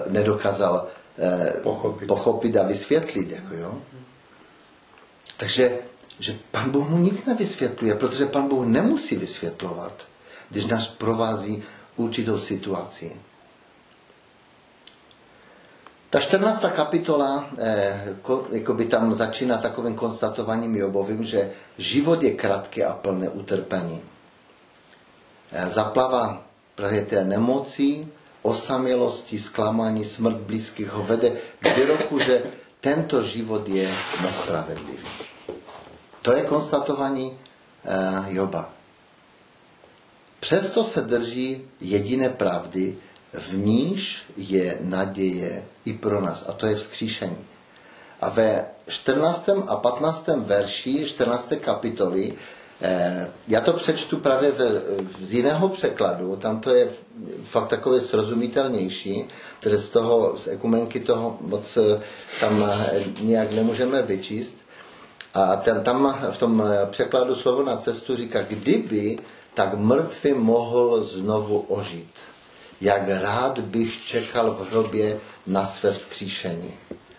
nedokázal 0.09 0.87
uh, 1.19 1.63
pochopit. 1.63 2.07
pochopit 2.07 2.57
a 2.57 2.63
vysvětlit. 2.63 3.31
Jako 3.31 3.55
jo. 3.55 3.75
Takže 5.37 5.79
že 6.19 6.39
pan 6.51 6.71
Bůh 6.71 6.89
mu 6.89 6.99
nic 6.99 7.25
nevysvětluje, 7.25 7.95
protože 7.95 8.27
pan 8.27 8.49
Bůh 8.49 8.67
nemusí 8.67 9.17
vysvětlovat, 9.17 10.07
když 10.51 10.67
nás 10.67 10.89
provází 10.89 11.63
určitou 11.97 12.39
situaci. 12.39 13.17
Ta 16.13 16.21
14. 16.21 16.65
kapitola 16.77 17.49
eh, 17.59 18.17
jako 18.53 18.75
by 18.75 18.85
tam 18.85 19.15
začíná 19.15 19.57
takovým 19.57 19.95
konstatováním 19.95 20.77
Jobovým, 20.77 21.25
že 21.25 21.51
život 21.79 22.23
je 22.23 22.37
krátký 22.37 22.85
a 22.85 22.93
plné 22.93 23.29
utrpení. 23.29 24.03
Eh, 25.53 25.71
zaplava 25.71 26.45
právě 26.75 27.05
té 27.05 27.25
nemocí, 27.25 28.09
osamělosti, 28.43 29.39
zklamání, 29.39 30.05
smrt 30.05 30.37
blízkých 30.37 30.91
ho 30.91 31.03
vede 31.03 31.33
k 31.61 31.77
výroku, 31.77 32.19
že 32.19 32.43
tento 32.81 33.23
život 33.23 33.69
je 33.69 33.89
nespravedlivý. 34.23 35.09
To 36.23 36.37
je 36.37 36.43
konstatování 36.43 37.33
eh, 37.33 38.25
Joba. 38.29 38.69
Přesto 40.41 40.85
se 40.85 41.01
drží 41.01 41.65
jediné 41.81 42.29
pravdy, 42.29 42.97
v 43.35 43.57
níž 43.57 44.25
je 44.37 44.79
naděje 44.81 45.65
i 45.85 45.93
pro 45.93 46.21
nás, 46.21 46.49
a 46.49 46.53
to 46.53 46.67
je 46.67 46.75
vzkříšení. 46.75 47.45
A 48.21 48.29
ve 48.29 48.65
14. 48.87 49.49
a 49.67 49.77
15. 49.77 50.29
verši 50.37 51.05
14. 51.05 51.57
kapitoly, 51.61 52.35
eh, 52.83 53.31
já 53.49 53.61
to 53.61 53.73
přečtu 53.73 54.17
právě 54.17 54.53
z 55.21 55.35
jiného 55.35 55.69
překladu, 55.69 56.37
tam 56.37 56.61
to 56.61 56.75
je 56.75 56.89
fakt 57.45 57.69
takové 57.69 58.01
srozumitelnější, 58.01 59.25
které 59.61 59.79
z 59.79 59.89
toho, 59.89 60.37
z 60.37 60.49
ekumenky 60.49 61.01
toho 61.01 61.39
moc 61.41 61.77
eh, 61.77 62.01
tam 62.41 62.65
eh, 62.71 63.05
nějak 63.23 63.53
nemůžeme 63.53 64.03
vyčíst. 64.03 64.57
A 65.35 65.57
ten, 65.57 65.83
tam 65.83 66.19
v 66.31 66.39
tom 66.39 66.65
překladu 66.91 67.35
slovo 67.35 67.63
na 67.63 67.77
cestu 67.77 68.17
říká, 68.17 68.43
kdyby 68.43 69.19
tak 69.55 69.75
mrtvý 69.75 70.33
mohl 70.33 71.03
znovu 71.03 71.59
ožít. 71.59 72.15
Jak 72.83 73.09
rád 73.09 73.59
bych 73.59 74.03
čekal 74.07 74.51
v 74.55 74.71
hrobě 74.71 75.19
na 75.47 75.65
své 75.65 75.93
vzkříšení. 75.93 76.75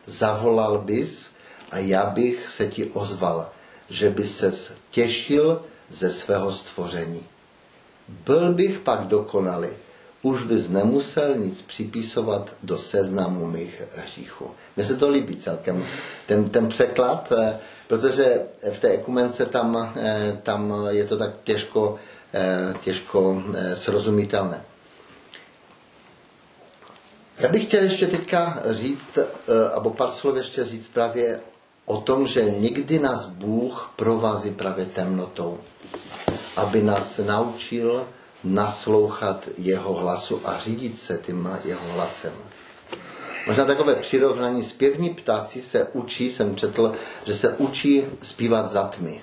Zavolal 0.05 0.77
bys 0.77 1.31
a 1.71 1.77
já 1.77 2.05
bych 2.05 2.49
se 2.49 2.67
ti 2.67 2.85
ozval, 2.85 3.49
že 3.89 4.09
by 4.09 4.23
se 4.23 4.51
těšil 4.91 5.61
ze 5.89 6.11
svého 6.11 6.51
stvoření. 6.51 7.23
Byl 8.25 8.53
bych 8.53 8.79
pak 8.79 9.07
dokonalý, 9.07 9.69
už 10.21 10.43
bys 10.43 10.69
nemusel 10.69 11.35
nic 11.35 11.61
připisovat 11.61 12.49
do 12.63 12.77
seznamu 12.77 13.47
mých 13.47 13.81
hříchů. 13.95 14.51
Mně 14.75 14.85
se 14.85 14.95
to 14.95 15.09
líbí 15.09 15.35
celkem, 15.35 15.85
ten, 16.25 16.49
ten 16.49 16.67
překlad, 16.69 17.31
eh, 17.31 17.59
protože 17.87 18.41
v 18.71 18.79
té 18.79 18.87
ekumence 18.89 19.45
tam, 19.45 19.93
eh, 19.95 20.37
tam 20.43 20.73
je 20.89 21.05
to 21.05 21.17
tak 21.17 21.31
těžko 21.43 21.99
Eh, 22.35 22.73
těžko 22.81 23.43
srozumitelné. 23.73 24.61
Já 27.39 27.49
bych 27.49 27.65
chtěl 27.65 27.83
ještě 27.83 28.07
teďka 28.07 28.63
říct, 28.69 29.09
eh, 29.17 29.89
pár 29.89 30.11
slov 30.11 30.37
ještě 30.37 30.63
říct 30.63 30.87
právě 30.87 31.39
o 31.85 32.01
tom, 32.01 32.27
že 32.27 32.49
nikdy 32.49 32.99
nás 32.99 33.25
Bůh 33.25 33.91
provází 33.95 34.51
právě 34.51 34.85
temnotou, 34.85 35.59
aby 36.57 36.81
nás 36.81 37.17
naučil 37.17 38.07
naslouchat 38.43 39.49
jeho 39.57 39.93
hlasu 39.93 40.41
a 40.45 40.57
řídit 40.57 40.99
se 40.99 41.19
tím 41.25 41.49
jeho 41.65 41.93
hlasem. 41.93 42.33
Možná 43.47 43.65
takové 43.65 43.95
přirovnání 43.95 44.63
zpěvní 44.63 45.09
ptáci 45.09 45.61
se 45.61 45.87
učí, 45.93 46.29
jsem 46.29 46.55
četl, 46.55 46.93
že 47.25 47.33
se 47.33 47.53
učí 47.53 48.03
zpívat 48.21 48.71
za 48.71 48.83
tmy. 48.83 49.21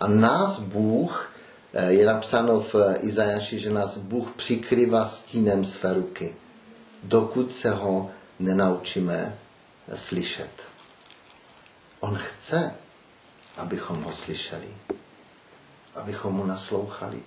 A 0.00 0.08
nás 0.08 0.58
Bůh 0.58 1.30
Eh, 1.72 1.92
je 1.92 2.06
napsáno 2.06 2.60
v 2.60 2.74
Izajaši, 3.00 3.58
že 3.58 3.70
nás 3.70 3.98
Bůh 3.98 4.30
přikrývá 4.36 5.04
stínem 5.04 5.64
své 5.64 5.94
ruky, 5.94 6.34
dokud 7.02 7.52
se 7.52 7.70
ho 7.70 8.10
nenaučíme 8.38 9.38
slyšet. 9.94 10.68
On 12.00 12.18
chce, 12.18 12.74
abychom 13.56 14.02
ho 14.02 14.12
slyšeli, 14.12 14.68
abychom 15.94 16.34
mu 16.34 16.44
naslouchali. 16.46 17.22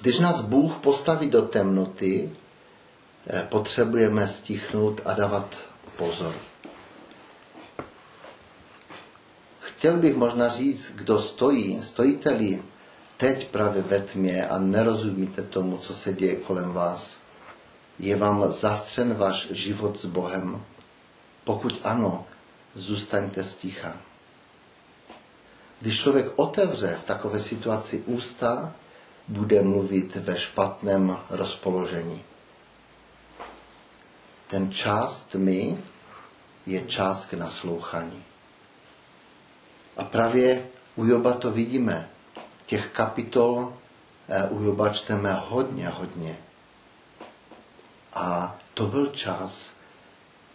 Když 0.00 0.18
nás 0.18 0.40
Bůh 0.40 0.78
postaví 0.78 1.30
do 1.30 1.42
temnoty, 1.42 2.36
potřebujeme 3.48 4.28
stichnout 4.28 5.00
a 5.04 5.14
dávat 5.14 5.56
pozor. 5.96 6.34
Chtěl 9.60 9.96
bych 9.96 10.16
možná 10.16 10.48
říct, 10.48 10.92
kdo 10.94 11.18
stojí, 11.18 11.82
stojíte-li 11.82 12.62
teď 13.16 13.48
právě 13.48 13.82
ve 13.82 14.00
tmě 14.00 14.46
a 14.48 14.58
nerozumíte 14.58 15.42
tomu, 15.42 15.78
co 15.78 15.94
se 15.94 16.12
děje 16.12 16.36
kolem 16.36 16.72
vás. 16.72 17.18
Je 17.98 18.16
vám 18.16 18.52
zastřen 18.52 19.14
váš 19.14 19.48
život 19.50 19.98
s 19.98 20.04
Bohem? 20.04 20.62
Pokud 21.44 21.80
ano, 21.84 22.26
zůstaňte 22.74 23.44
sticha. 23.44 23.96
Když 25.80 26.00
člověk 26.00 26.26
otevře 26.36 26.96
v 27.00 27.04
takové 27.04 27.40
situaci 27.40 28.02
ústa, 28.06 28.72
bude 29.28 29.62
mluvit 29.62 30.16
ve 30.16 30.36
špatném 30.36 31.16
rozpoložení. 31.30 32.22
Ten 34.46 34.72
čas 34.72 35.22
tmy 35.22 35.78
je 36.66 36.80
čas 36.80 37.26
k 37.26 37.34
naslouchání. 37.34 38.24
A 39.96 40.04
právě 40.04 40.66
u 40.96 41.04
Joba 41.04 41.32
to 41.32 41.50
vidíme. 41.50 42.08
Těch 42.66 42.86
kapitol 42.88 43.72
eh, 44.28 44.48
u 44.48 44.62
Joba 44.62 44.88
čteme 44.88 45.32
hodně, 45.32 45.88
hodně. 45.88 46.36
A 48.14 48.56
to 48.74 48.86
byl 48.86 49.06
čas 49.06 49.74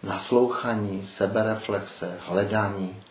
naslouchání, 0.02 1.06
sebereflexe, 1.06 2.18
hledání. 2.26 3.02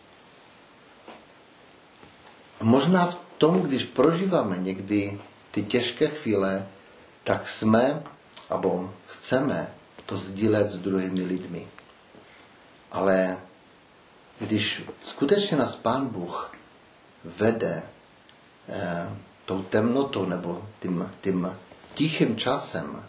A 2.60 2.64
možná 2.64 3.06
v 3.06 3.18
tom, 3.38 3.60
když 3.62 3.84
prožíváme 3.84 4.56
někdy 4.58 5.20
ty 5.50 5.62
těžké 5.62 6.08
chvíle, 6.08 6.66
tak 7.24 7.48
jsme, 7.48 8.02
nebo 8.50 8.94
chceme 9.06 9.74
to 10.10 10.16
sdílet 10.16 10.70
s 10.70 10.78
druhými 10.78 11.22
lidmi. 11.22 11.66
Ale 12.92 13.38
když 14.38 14.82
skutečně 15.04 15.56
nás 15.56 15.76
Pán 15.76 16.06
Bůh 16.08 16.52
vede 17.24 17.82
eh, 18.68 19.08
tou 19.44 19.62
temnotou 19.62 20.26
nebo 20.26 20.66
tím, 20.82 21.10
tím 21.20 21.56
tichým 21.94 22.36
časem, 22.36 23.02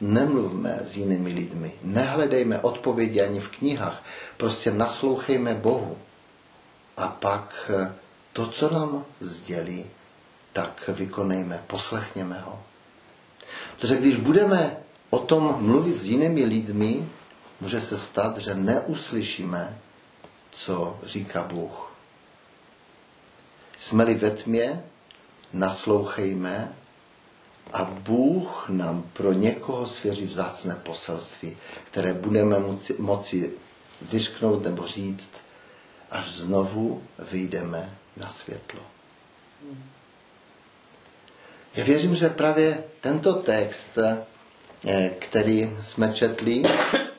nemluvme 0.00 0.78
s 0.82 0.96
jinými 0.96 1.32
lidmi, 1.32 1.72
nehledejme 1.82 2.60
odpovědi 2.60 3.20
ani 3.20 3.40
v 3.40 3.48
knihách, 3.50 4.02
prostě 4.36 4.72
naslouchejme 4.72 5.54
Bohu. 5.54 5.98
A 6.96 7.08
pak 7.08 7.70
eh, 7.74 7.92
to, 8.32 8.46
co 8.46 8.70
nám 8.70 9.04
sdělí, 9.20 9.84
tak 10.52 10.88
vykonejme, 10.88 11.64
poslechněme 11.66 12.40
ho. 12.40 12.62
Protože 13.76 13.96
když 13.96 14.16
budeme 14.16 14.87
o 15.10 15.18
tom 15.18 15.56
mluvit 15.60 15.98
s 15.98 16.04
jinými 16.04 16.44
lidmi, 16.44 17.08
může 17.60 17.80
se 17.80 17.98
stát, 17.98 18.38
že 18.38 18.54
neuslyšíme, 18.54 19.78
co 20.50 20.98
říká 21.02 21.42
Bůh. 21.42 21.92
Jsme-li 23.78 24.14
ve 24.14 24.30
tmě, 24.30 24.82
naslouchejme 25.52 26.72
a 27.72 27.84
Bůh 27.84 28.68
nám 28.68 29.02
pro 29.12 29.32
někoho 29.32 29.86
svěří 29.86 30.24
vzácné 30.24 30.74
poselství, 30.74 31.56
které 31.84 32.12
budeme 32.14 32.58
moci, 32.58 32.94
moci 32.98 33.52
vyšknout 34.02 34.62
nebo 34.62 34.86
říct, 34.86 35.32
až 36.10 36.30
znovu 36.30 37.02
vyjdeme 37.32 37.96
na 38.16 38.28
světlo. 38.28 38.80
Já 41.74 41.84
věřím, 41.84 42.14
že 42.14 42.28
právě 42.28 42.84
tento 43.00 43.34
text, 43.34 43.98
který 45.18 45.76
jsme 45.80 46.12
četli, 46.12 46.62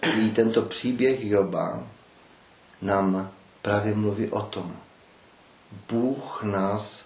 i 0.01 0.29
tento 0.29 0.61
příběh 0.61 1.25
Joba, 1.25 1.87
nám 2.81 3.31
právě 3.61 3.95
mluví 3.95 4.27
o 4.27 4.41
tom. 4.41 4.77
Bůh 5.89 6.43
nás 6.43 7.05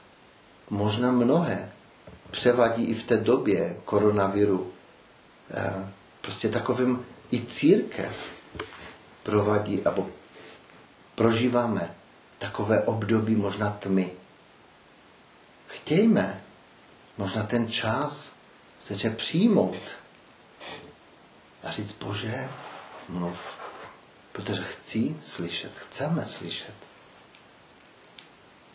možná 0.69 1.11
mnohé 1.11 1.71
převadí 2.31 2.83
i 2.85 2.93
v 2.93 3.03
té 3.03 3.17
době 3.17 3.77
koronaviru. 3.85 4.71
Eh, 5.51 5.89
prostě 6.21 6.49
takovým 6.49 7.05
i 7.31 7.45
církev 7.45 8.31
provadí, 9.23 9.81
nebo 9.85 10.09
prožíváme 11.15 11.95
takové 12.39 12.81
období 12.81 13.35
možná 13.35 13.69
tmy. 13.69 14.11
Chtějme 15.67 16.43
možná 17.17 17.43
ten 17.43 17.67
čas 17.67 18.31
chce 18.79 19.09
přijmout 19.09 20.02
a 21.63 21.71
říct, 21.71 21.91
Bože, 21.91 22.49
mluv, 23.09 23.57
protože 24.31 24.63
chci 24.63 25.17
slyšet, 25.23 25.71
chceme 25.75 26.25
slyšet. 26.25 26.73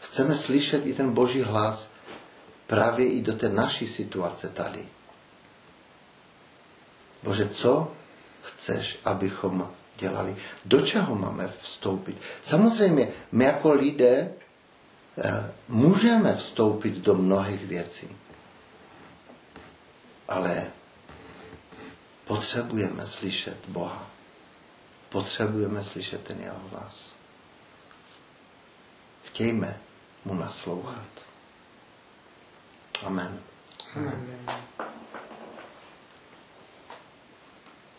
Chceme 0.01 0.37
slyšet 0.37 0.87
i 0.87 0.95
ten 0.95 1.13
Boží 1.13 1.43
hlas 1.43 1.93
právě 2.67 3.07
i 3.13 3.23
do 3.23 3.33
té 3.33 3.49
naší 3.49 3.87
situace 3.87 4.49
tady. 4.49 4.89
Bože, 7.23 7.49
co 7.49 7.93
chceš, 8.43 8.99
abychom 9.05 9.71
dělali? 9.97 10.37
Do 10.65 10.81
čeho 10.81 11.15
máme 11.15 11.53
vstoupit? 11.63 12.17
Samozřejmě, 12.43 13.09
my 13.33 13.45
jako 13.45 13.73
lidé 13.73 14.33
eh, 15.19 15.53
můžeme 15.69 16.37
vstoupit 16.37 16.95
do 16.95 17.15
mnohých 17.15 17.67
věcí 17.67 18.17
ale 20.29 20.67
potřebujeme 22.29 23.07
slyšet 23.07 23.69
Boha. 23.69 24.07
Potřebujeme 25.09 25.85
slyšet 25.85 26.25
ten 26.25 26.41
jeho 26.41 26.69
hlas. 26.69 27.17
Chtějme 29.25 29.81
mu 30.25 30.35
naslouchat. 30.35 31.09
Amen. 33.07 33.41
Amen. 33.97 34.47